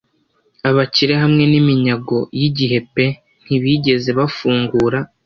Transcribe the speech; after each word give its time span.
Abakire 0.69 1.13
hamwe 1.23 1.43
n'iminyago 1.51 2.17
yigihe 2.39 2.77
pe 2.93 3.05
ntibigeze 3.45 4.09
bafungura; 4.19 4.99